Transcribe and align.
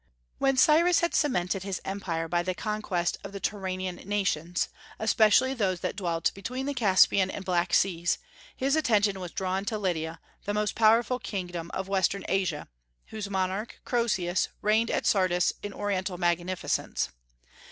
When 0.39 0.57
Cyrus 0.57 1.01
had 1.01 1.13
cemented 1.13 1.61
his 1.61 1.79
empire 1.85 2.27
by 2.27 2.41
the 2.41 2.55
conquest 2.55 3.17
of 3.23 3.33
the 3.33 3.39
Turanian 3.39 3.97
nations, 4.03 4.67
especially 4.97 5.53
those 5.53 5.81
that 5.81 5.95
dwelt 5.95 6.31
between 6.33 6.65
the 6.65 6.73
Caspian 6.73 7.29
and 7.29 7.45
Black 7.45 7.71
seas, 7.71 8.17
his 8.57 8.75
attention 8.75 9.19
was 9.19 9.29
drawn 9.29 9.63
to 9.65 9.77
Lydia, 9.77 10.19
the 10.45 10.55
most 10.55 10.73
powerful 10.73 11.19
kingdom 11.19 11.69
of 11.75 11.87
western 11.87 12.25
Asia, 12.27 12.67
whose 13.09 13.29
monarch, 13.29 13.79
Croesus, 13.85 14.47
reigned 14.63 14.89
at 14.89 15.05
Sardis 15.05 15.53
in 15.61 15.71
Oriental 15.71 16.17
magnificence. 16.17 17.09